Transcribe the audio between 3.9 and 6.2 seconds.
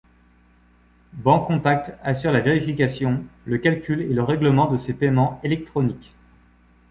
et le règlement de ces paiements électroniques.